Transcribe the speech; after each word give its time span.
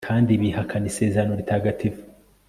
kandi 0.07 0.31
bihakana 0.41 0.85
isezerano 0.91 1.33
ritagatifu 1.39 2.01